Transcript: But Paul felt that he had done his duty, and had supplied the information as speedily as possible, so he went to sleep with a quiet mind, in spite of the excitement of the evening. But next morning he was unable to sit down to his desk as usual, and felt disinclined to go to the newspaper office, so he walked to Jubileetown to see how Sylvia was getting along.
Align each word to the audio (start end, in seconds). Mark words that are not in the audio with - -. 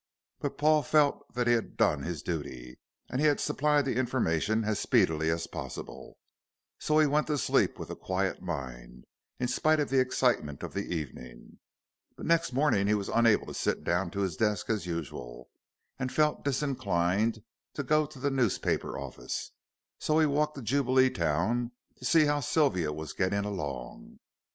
But 0.39 0.57
Paul 0.57 0.81
felt 0.81 1.31
that 1.35 1.45
he 1.45 1.53
had 1.53 1.77
done 1.77 2.01
his 2.01 2.23
duty, 2.23 2.79
and 3.11 3.21
had 3.21 3.39
supplied 3.39 3.85
the 3.85 3.97
information 3.97 4.63
as 4.63 4.79
speedily 4.79 5.29
as 5.29 5.45
possible, 5.45 6.17
so 6.79 6.97
he 6.97 7.05
went 7.05 7.27
to 7.27 7.37
sleep 7.37 7.77
with 7.77 7.91
a 7.91 7.95
quiet 7.95 8.41
mind, 8.41 9.05
in 9.37 9.47
spite 9.47 9.79
of 9.79 9.91
the 9.91 9.99
excitement 9.99 10.63
of 10.63 10.73
the 10.73 10.85
evening. 10.91 11.59
But 12.17 12.25
next 12.25 12.51
morning 12.51 12.87
he 12.87 12.95
was 12.95 13.09
unable 13.09 13.45
to 13.45 13.53
sit 13.53 13.83
down 13.83 14.09
to 14.09 14.21
his 14.21 14.35
desk 14.35 14.71
as 14.71 14.87
usual, 14.87 15.51
and 15.99 16.11
felt 16.11 16.43
disinclined 16.43 17.43
to 17.75 17.83
go 17.83 18.07
to 18.07 18.17
the 18.17 18.31
newspaper 18.31 18.97
office, 18.97 19.51
so 19.99 20.17
he 20.17 20.25
walked 20.25 20.55
to 20.55 20.63
Jubileetown 20.63 21.73
to 21.97 22.05
see 22.05 22.25
how 22.25 22.39
Sylvia 22.39 22.91
was 22.91 23.13
getting 23.13 23.45
along. 23.45 24.17